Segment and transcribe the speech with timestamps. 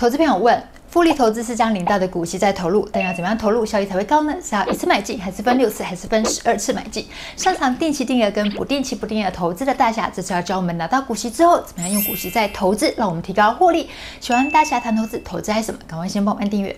[0.00, 0.58] 投资朋友问：
[0.88, 4.34] 复利投资是将领到的股息再投入，但要怎么样投入效益才会高呢？
[4.42, 7.06] 是要一次买进，还是分六次，还是分十二次买进？
[7.36, 13.90] 擅长定期定额跟不定期不定额投资的大侠，这次要教我们拿到股息之后，怎么样用股息再投资，让我们提高获利。
[14.20, 15.78] 喜欢大侠谈投资，投资爱什么？
[15.86, 16.74] 赶快先帮我按订阅。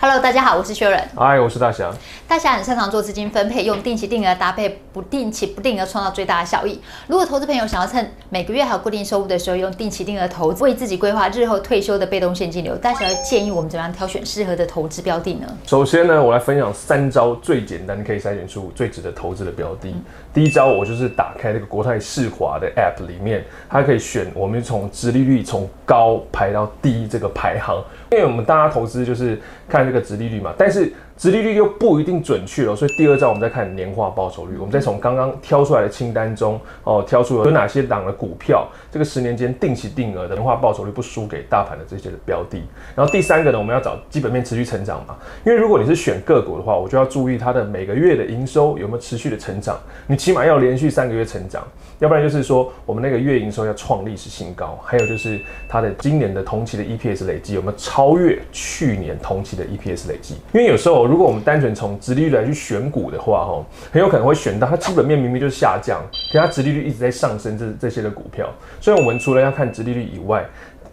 [0.00, 1.08] Hello，大家好，我是薛仁。
[1.16, 1.90] 嗨，我是大侠。
[2.28, 6.80] 大侠很擅长做资金分配，用定期定额搭配不定期不定额，创造最大的效益。
[7.08, 15.48] 如果投资朋友想要趁每个月还有固定收入的时候，用定期定额投资，为自己规划日后退休的被动现金流，大侠要建议我们怎么样挑选适合的投资标的呢？
[15.66, 19.88] 首先呢，我来分享三招最简单可以筛选出最值得投资的标的。
[19.88, 30.92] 嗯、第一招，我就是打开这个国泰世华的 App 里面，它可以选我们从殖利率从高排到低这个排行，因为我们大家投资就是看这个殖利率嘛，但是。
[31.18, 34.56] 殖利率又不一定准确了，所以第二招我们再看年化报酬率。
[34.56, 42.62] 我们再从刚刚挑出来的清单中哦，挑出有哪些档的股票，这个十年间定期定额的年化报酬率不输给大盘的这些的标的。
[42.94, 51.66] 然后第三个呢，我们要找基本面持续成长嘛，因为如果你是选个股的话，我就要注意它的每个月的营收有没有持续的成长，你起码要连续三个月成长，
[51.98, 60.98] 要不然就是说我们那个月营收要创历史新高，还有就是它的今年的同期的 EPS 累计有没有超越去年同期的 E P/S 累计，因为有时候。
[61.08, 68.52] 如果我们单纯从直利率来去选股的话，哈，很有可能会选到它基本面明明就是下降，可它直利率一直在上升，这这些的股票。
[68.80, 70.44] 所以，我们除了要看直利率以外，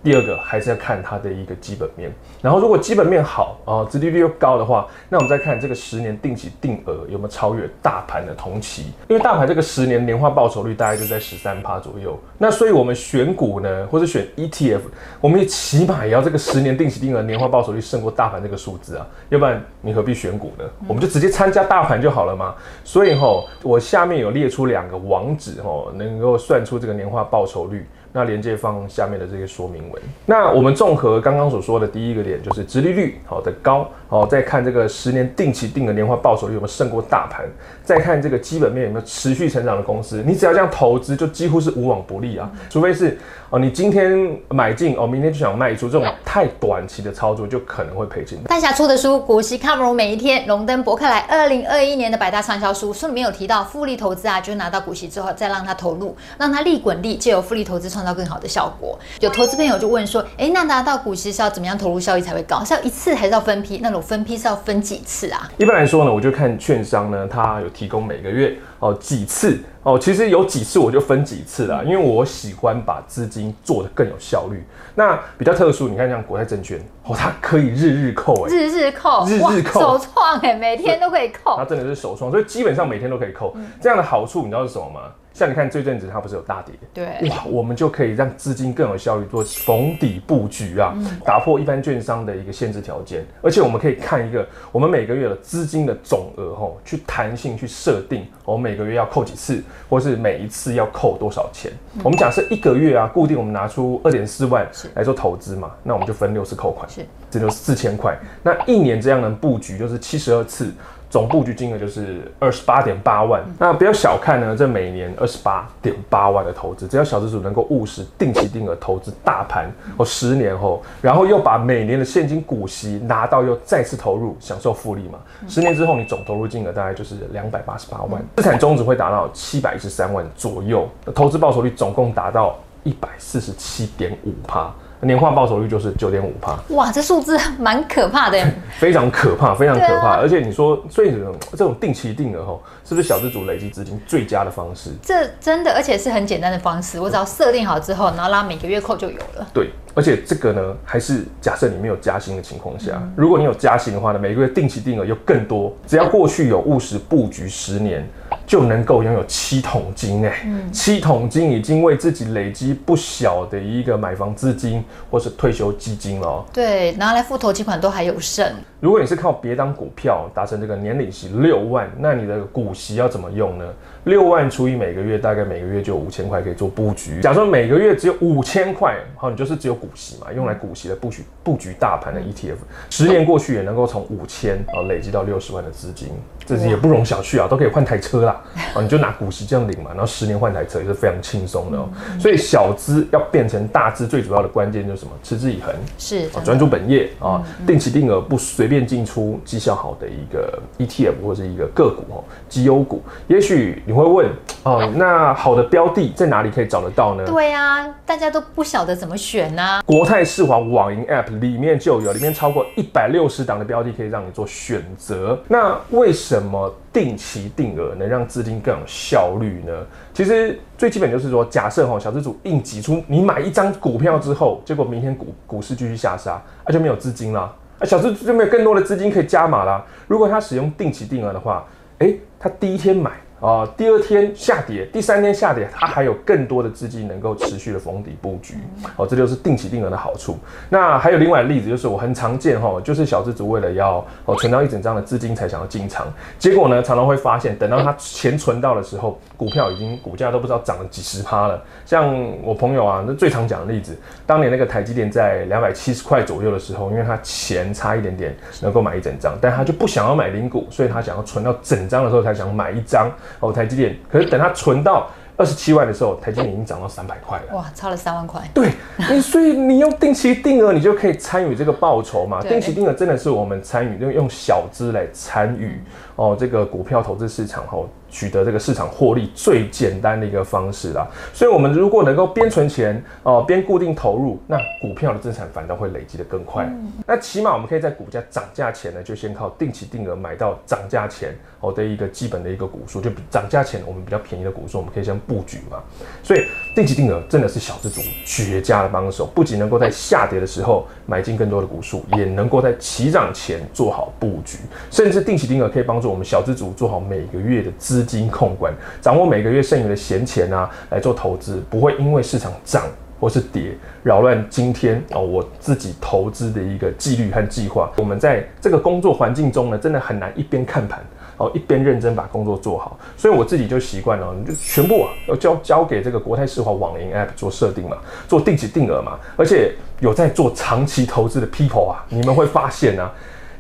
[0.06, 14.81] 第二个还是要看它的一个基本面，然后如果基本面好啊，殖利率又高的话，那我们再看这个十年定期定额有没有超越大盘的同期，因为大盘这个十年年化报酬率大概就在十三趴左右，那所以我们选股呢，或者选 ETF，
[15.20, 20.66] 我们也起码也要这个十年定期定额年化报酬率胜过大盘这个数字啊，要不然你何必选股呢？
[20.88, 22.53] 我们就直接参加大盘就好了嘛。
[22.83, 27.88] 所以吼，我下面有列出两个网址吼，能够算出这个年化报酬率。
[28.16, 30.02] 那连接放下面的这些说明文。
[30.25, 37.45] 那我们综合刚刚所说的第一个点，就是直利率好的高，好，再看这个十年定期定额年化报酬率有没有胜过大盘，
[37.83, 42.49] 再看这个基本面有没有持续成长的公司，你只要这样投资，就几乎是无往不利啊。
[42.70, 43.17] 除非是
[43.49, 48.39] 哦，你今天买进哦，明天就想卖出，这种太短期的操作就可能会赔钱。
[48.45, 58.05] 大侠出的书《股息看不如每一天》，荣登博客来二零二一年的百大畅销书，书里面有提到复利投资啊，就是拿到股息之后再让它投入，让它利滚利，借由复利投资创。
[58.05, 58.98] 到更好的效果。
[59.20, 62.64] 有投资朋友就问说：“哎，那拿到股息是要怎么样投入效益才会高？
[62.64, 63.80] 是要一次还是要分批？
[63.82, 74.64] 那种分批是要分几次啊？”一般来说呢，我就看券商呢，它有提供每个月哦几次哦，其实有几次我就分几次啦，因为我喜欢把资金做得更有效率。
[74.95, 83.54] 那比较特殊，你看像国泰证券哦，它可以日日扣哎，日日扣，日日扣，首创哎，每天都可以扣，它真的是首创，所以基本上每天都可以扣。
[83.55, 85.02] 嗯、这样的好处你知道是什么吗？
[85.35, 86.73] 像你看这阵子它不是有大跌？
[86.93, 101.69] 对，哇，我们就可以让资金更有效率做逢底布局啊，嗯、打破一般券商的一个限制条件，而且我们可以看一个我们每个月的资金的总额吼，去弹性去设定，我们每个月要扣几次，或是每一次要扣多少钱。
[101.95, 108.17] 嗯、我们假设一个月啊，固定我们拿出二点四万来做投资嘛，那我们就分六次扣款，是，这就是四千块。
[108.41, 110.71] 那一年这样的布局就是七十二次。
[111.15, 125.17] 总布局金额就是二十八点八万，那不要小看呢，这每年二十八点八万的投资，只要小资主能够务实定期定额投资大盘，或十年后，然后又把每年的现金股息拿到，又再次投入享受复利嘛，
[125.48, 134.69] 十年之后你总投入金额大概就是两百八十八万，资产终值会达到七百一十三万左右，投资报酬率总共达到一百四十七点五趴。
[135.06, 138.44] 年化报酬率就是九点五帕，哇，这数字蛮可怕的，
[138.80, 140.16] 非常可怕，非常可怕。
[140.16, 141.13] 啊、而且你说，所以
[141.51, 144.89] 这种定期定额吼，是不是小资主累积资金最佳的方式？
[145.01, 149.48] 这真的，而且是很简单的方式，我只要设定好之后，然后拉每个月扣就有了。
[149.54, 158.07] 对，而且这个呢，还是假设你没有加薪的情况下，嗯、如果你有加薪的话呢，每个月定期定额又更多，只要过去有务实布局十年。
[158.45, 166.45] 就能够拥有七桶金哎，嗯、七桶金已经为自己累积不小的一个买房资金或是退休基金了。
[166.53, 168.45] 对，拿来付头期款都还有剩。
[168.80, 173.65] 如果你是靠别当股票达成这个年利息六万，那你的股息要怎么用呢？
[174.03, 177.19] 六万除以每个月，大概每个月就有五千块可以做布局。
[177.21, 182.57] 假说每个月只有五千块，好，你就是只有股息嘛，用来股息的布局布局大盘的 ETF，
[182.91, 186.09] 十年过去也能够从五千啊累积到六十万的资金，
[186.45, 188.34] 这是也不容小觑啊，都可以换台车啦。
[188.35, 188.43] 啦，
[188.75, 191.87] 啊，你就拿股息这样领嘛，然后十年换台车也是非常轻松的哦。
[192.19, 195.11] 所以小资要变成大资，最主要的关键就是什么？
[195.23, 203.01] 持之以恒，是专注本业啊，定期定额不随便进出，绩效好的一个 ETF 或者是一个个股哦，绩优股。
[203.27, 204.29] 也许你会问
[204.65, 207.23] 哦，那好的标的在哪里可以找得到呢？
[207.23, 209.79] 对啊，大家都不晓得怎么选呢。
[209.85, 215.39] 国泰世华网银 App 里面就有，里面超过一百六十档的标的可以让你做选择。
[215.47, 219.71] 那为什么定期定额能让资金更有效率呢？
[220.15, 229.85] 其实最基本就是说，假设哈小资主硬挤出你买一张股票之后，结果明天股股市继续下杀，那就没有资金啦，啊小资就没有更多的资金可以加码啦。
[230.07, 231.63] 如果他使用定期定额的话，
[232.00, 233.12] 哎，他第一天买。
[233.45, 238.56] 啊，第二天下跌，第三天下跌，它还有更多的资金能够持续的逢底布局，
[238.95, 240.36] 哦，这就是定期定额的好处。
[240.68, 251.63] 那还有另外的例子，就是我很常见哈，就是小资族为了要哦存到一整张的资金才想要进场，结果呢，常常会发现，等到他钱存到的时候，股票已经股价都不知道涨了几十趴了。
[251.86, 253.95] 像我朋友啊，那最常讲的例子，
[254.25, 263.07] 当年那个台积电在两百七十块左右的时候，因为他钱差一点点能够买一整张，但他就不想要买零股，所以他想要存到整张的时候才想买一张。
[263.39, 267.57] 哦，台积电，可是等它存到二十七万的时候，台积电已经涨到三百块了。
[267.57, 268.41] 哇，差了三万块。
[268.53, 268.71] 对，
[269.09, 272.41] 你所以你用定期定额，你就可以参与这个报酬嘛。
[272.41, 275.81] 定期定额真的是我们参与，用用小资来参与
[276.15, 277.88] 哦，这个股票投资市场哦。
[278.07, 286.71] 取得这个市场获利最简单的一个方式啦，所以我们如果能够边存钱哦，边固定投入，那股票的资产反倒会累积的更快。
[287.06, 295.83] 那起码我们可以在股价涨价前呢，就先靠定期定额买到涨价前哦的一个基本的一个股数，就涨价前我们比较便宜的股数，我们可以先布局嘛。
[296.23, 304.59] 所以定期定额真的是小资族绝佳的帮手，不仅能够在下跌的时候买进更多的股数，也能够在起涨前做好布局，
[304.89, 308.05] 甚至定期定额可以帮助我们小资族做好每个月的资。
[308.05, 308.71] 金控管，
[309.01, 312.83] 掌握每个月剩余的闲钱啊，来做投资，不会因为市场涨
[313.19, 317.91] 或是跌，扰乱今天哦我自己投资的一个纪律和计划。
[317.97, 321.03] 我们在这个工作环境中呢，真的很难一边看盘
[321.37, 322.97] 哦，一边认真把工作做好。
[323.17, 327.97] 所以我自己就习惯了，就全部啊要交交给这个国泰世华网银 App 做设定嘛，
[328.27, 333.11] 做定期定额嘛，而且有在做长期投资的 people 啊，你们会发现啊。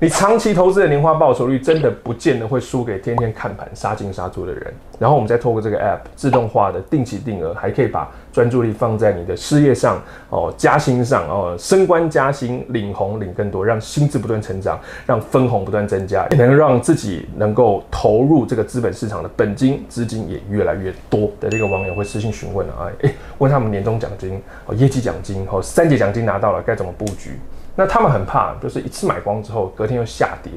[0.05, 4.71] 你长期投资的年化报酬率真的不见得会输给天天看盘杀进杀出的人。
[4.99, 9.99] 然后我们再透过这个 app 自动化的定期定额，还可以把专注力放在你的事业上
[10.29, 27.39] 哦，加薪上哦，升官加薪，领红领更多，让薪资不断成长，让分红不断增加，也能让自己能够投入这个资本市场的本金资金也越来越多的这个网友会私信询问啊，哎，问他们年终奖金哦，业绩奖金哦，三节奖金拿到了该怎么布局？
[27.75, 30.51] 那他们很怕，就是一次买光之后，隔天又下跌，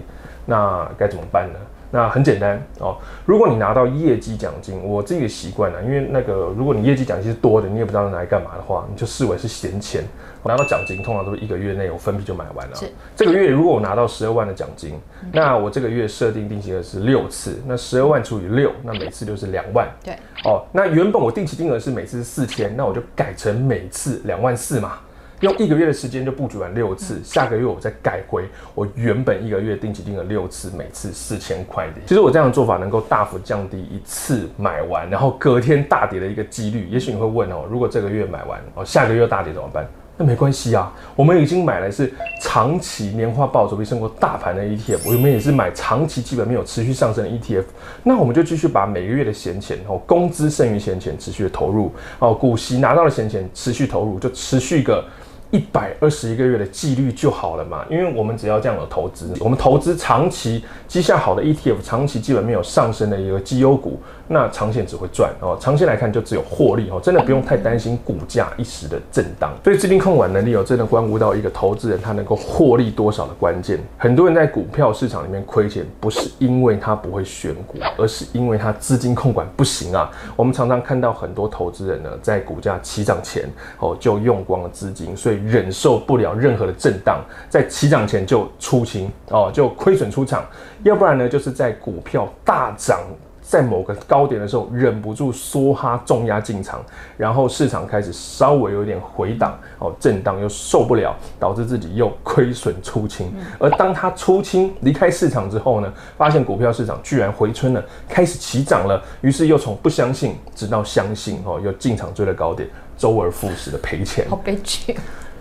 [0.46, 1.58] 那该怎么办呢？
[1.90, 10.04] 那很简单哦，如果你拿到业绩奖金，我自己的习惯呢，因为那个如果你业绩奖金是多的，你也不知道拿来干嘛的话，你就视为是闲钱。
[10.42, 12.76] 我拿到奖金通常都是一个月内我分批就买完了。
[12.76, 15.00] 是这个月如果我拿到十二万的奖金，
[15.32, 19.88] 那我这个月设定定期额是六次，那十二万除以六，那每次就是两万。
[20.04, 20.14] 对，
[20.44, 24.98] 哦，那原本我定期定额是每次是四千，那我就改成每次两万四嘛。
[25.40, 28.44] 用一个月的时间就布局完六次，下个月我再改回
[28.74, 31.92] 我原本一个月定期定额六次，每次四千块的。
[32.06, 36.88] 其实我这样的做法能够大幅降低一次买完然后隔天大跌的一个几率。
[36.88, 39.86] 也许你会问哦，如果这个月买完哦，下个月大跌怎么办？
[40.20, 42.12] 那没关系啊，我们已经买来是
[42.42, 47.62] 长期年化报酬比胜过大盘的 ETF，我们也是买长期基本面有持续上升的 ETF。
[48.02, 55.04] 那我们就继续把每个月的闲钱哦，工资剩余闲钱持续的投入哦，股息拿到的闲钱持续投入，就持续个。
[55.50, 69.50] 一百二十一个月的纪律就好了嘛，因为我们只要这样的投资，我们投资长期绩效好的 ETF，长期基本面有上升的一个绩优股，那长线只会赚哦，长线来看就只有获利哦，真的不用太担心股价一时的震荡。
[69.64, 73.78] 所以资金控管能力哦真的关乎到一个投资人他能够获利多少的关键。
[73.96, 80.10] 很多人在股票市场里面亏钱，不是因为他不会选股，而是因为他资金控管不行啊。
[80.36, 85.37] 我们常常看到很多投资人呢，在股价起涨前哦就用光了资金，所以。
[85.46, 90.42] 忍受不了任何的震荡，在起涨前就出清哦，就亏损出场；
[90.82, 93.00] 要不然呢，就是在股票大涨，
[93.40, 96.84] 在某个高点的时候，忍不住梭哈重压进场，
[97.16, 103.32] 然后市场开始稍微有点回档哦，震荡又受不了，导致自己又亏损出清。
[103.58, 112.68] 而当他出清离开市场之后呢，发现股票市场居然回春了，开始起涨了，于是又从不相信直到相信哦，又进场追了高点，
[112.98, 114.94] 周而复始的赔钱，好悲剧。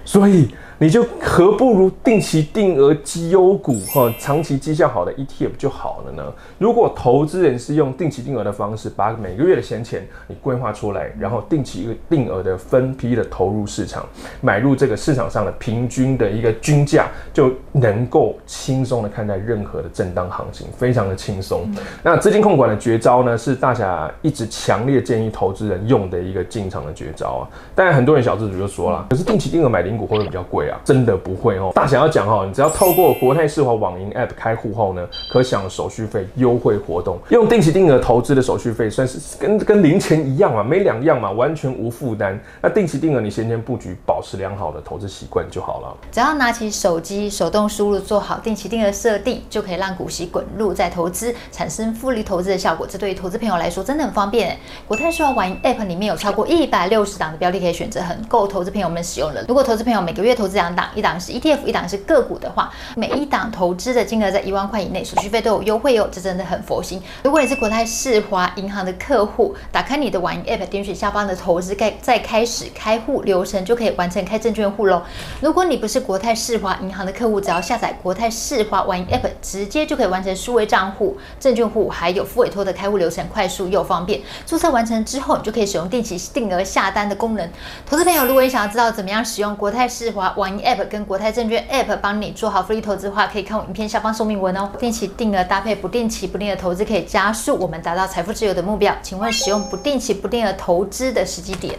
[0.08, 0.48] 所以。
[0.80, 6.24] 你就何不如定期定额绩优股哈，长期绩效好的 ETF 就好了呢？
[6.60, 14.06] 如果投资人是用定期定额的方式，把每个月的闲钱你规划出来，然后定期定额的分批的投入市场，
[14.40, 21.68] 买入这个市场上的平均的一个均价，就能够轻松的看待任何的震荡行情，非常的轻松。
[22.04, 27.50] 那资金控管的绝招呢，是大侠一直强烈建议投资人用的一个进场的绝招啊。
[27.74, 30.80] 当然很多人小资主就说了，可是定期定额买零股会不会比较贵啊？
[30.84, 42.40] 真的不会哦，大侠要讲哈，你只要透过国泰世华网银 App 开户后呢，可享手续费优惠活动，用定期定额投资的手续费算是跟跟零钱一样嘛，没两样嘛，完全无负担。
[42.62, 45.98] 那定期定额你先前布局，保持良好的投资习惯就好了。
[46.12, 52.86] 只要拿起手机，手动输入，做好定期定额设定，就可以让股息滚入再投资，产生复利投资的效果。
[52.88, 54.58] 这对于投资朋友来说真的很方便。
[54.88, 59.44] 国泰世华网银 App 里面有超过一百六十档的标的可以选择，很够投资朋友们使用的。
[59.48, 67.02] 如果投资朋友每个月投资两档，一档是 ETF，一档是个股的话，每一档投资的金额在一万块以内，手续费都有优惠哦，这真的很佛心。
[67.24, 75.02] 如果你是国泰世华银行的客户，打开你的网银 App，点选下方的投资盖，再开始开户流程，就可以完成开证券户喽。
[75.40, 84.20] 如果你不是国泰世华银行的客户，只要下载国泰世华网银 App，直接就可以完成数位账户、证券户，还有付委托的开户流程，快速又方便。
[84.46, 87.50] 注册完成之后，你就可以使用定期定额下单的功能。
[87.86, 94.72] 投资朋友，如果你想要知道怎么样使用国国泰世华网银 App 跟国泰证券 App 帮你做好复利投资的话，可以看我影片下方说明文哦。
[94.80, 98.96] 定期定额搭配不定期不定额投资，可以加速我们达到财富自由的目标。
[99.04, 101.78] 请问使用不定期不定额投资的时机点？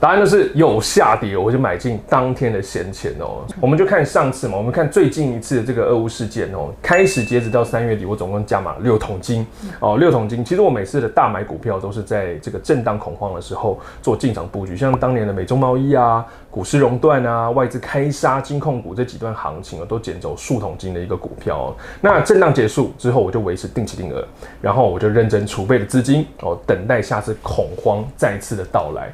[0.00, 3.44] 答案就是有下跌，我就买进当天的闲钱哦。
[3.60, 9.44] 我们就看上次嘛，我们看最近一次的这个俄乌事件哦，开始截止到三月底，我总共加码六桶金
[9.80, 10.44] 哦，六桶金。
[10.44, 21.74] 其实我每次的大买股票都是在这个震荡恐慌的时候做进场布局，像当年的美中贸易啊、股市熔断啊、外资开杀金控股这几段行情啊，都捡走数桶金的一个股票哦。
[22.00, 24.24] 那震荡结束之后，我就维持定期定额，
[24.62, 29.12] 然后我就认真储备了资金哦，等待下次恐慌再次的到来。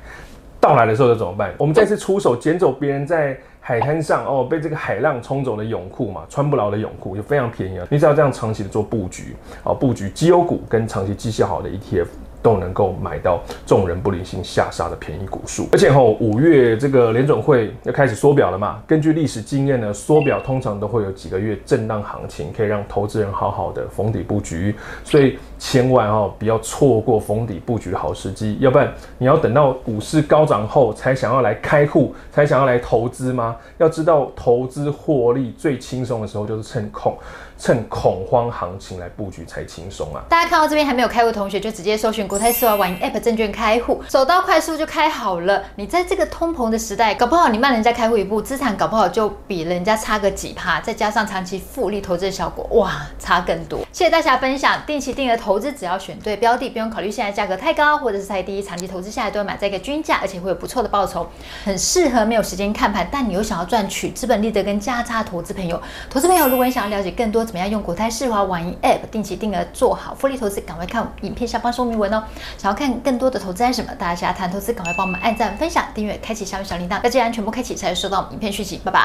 [0.65, 1.53] 到来的时候就怎么办？
[1.59, 7.87] 我们再次出手捡走别人在海滩上哦被这个海浪冲走的泳裤嘛，穿不牢的泳裤就非常便宜了！
[7.91, 12.07] 你只要这样长期的做布局哦，布局绩优股跟长期绩效好的 ETF。
[12.45, 18.83] 都能够买到众人不领情下杀的便宜股数，而且吼五月这个联准会要开始缩表了嘛。
[18.87, 24.75] 根据历史经验呢，缩表通常都会有几个月震荡行情，可以让投资人好好的逢底布局。
[25.03, 33.57] 所以千万哦不要错过逢底布局的好时机，要不然你要等到股市高涨后才想要来开户，才想要来投资吗？
[33.79, 37.17] 要知道投资获利最轻松的时候就是趁空。
[37.57, 40.21] 趁恐慌行情来布局才轻松啊！
[40.29, 45.63] 大家看到这边还没有开户同学，就直接搜寻国泰世华网银 App 证券开户，手到快速就开好了。
[45.77, 53.87] 你在这个通膨的时代，搞不好你慢人家开户一步，资产搞不好就比人家差个几趴，再加上长期复利投资的效果，哇，差更多。
[53.93, 61.25] 谢谢大家分享，定期定额投资只要选对标的，不用考虑现在价格太高或者是太低，长期投资下来都会买在一个均价，而且会有不错的报酬，
[61.65, 65.81] 很适合没有时间看盘，但你又想要赚取资本利得跟价差投资朋友。
[66.11, 67.45] 投资朋友，如果你想要了解更多。
[67.45, 70.61] 怎么样用国泰世华网银 App 定期定额做好复利投资？
[70.63, 72.24] 赶快看影片下方说明文哦！
[72.59, 73.95] 想要看更多的投资是什么？
[73.97, 78.81] 大家谈投资，赶快帮我们按赞、分享、订阅、开启下面小铃铛，那既然全部开启才会收到影片续集。
[78.85, 79.01] 拜拜，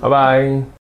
[0.00, 0.79] 拜拜。